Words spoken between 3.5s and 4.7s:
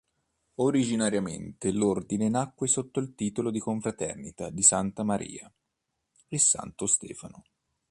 di confraternita di